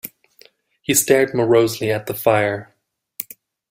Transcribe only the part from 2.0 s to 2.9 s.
the fire.